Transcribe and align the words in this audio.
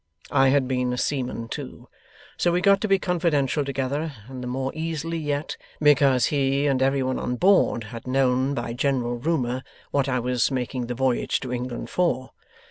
I 0.31 0.49
had 0.49 0.67
been 0.67 0.91
a 0.93 0.97
seaman 0.97 1.47
too. 1.47 1.87
So 2.35 2.51
we 2.51 2.59
got 2.61 2.81
to 2.81 2.87
be 2.87 2.97
confidential 2.97 3.63
together, 3.63 4.13
and 4.27 4.41
the 4.41 4.47
more 4.47 4.71
easily 4.73 5.19
yet, 5.19 5.57
because 5.79 6.25
he 6.33 6.65
and 6.65 6.81
every 6.81 7.03
one 7.03 7.19
on 7.19 7.35
board 7.35 7.83
had 7.83 8.07
known 8.07 8.55
by 8.55 8.73
general 8.73 9.17
rumour 9.19 9.61
what 9.91 10.09
I 10.09 10.19
was 10.19 10.49
making 10.49 10.87
the 10.87 10.95
voyage 10.95 11.39
to 11.41 11.53
England 11.53 11.91
for. 11.91 12.31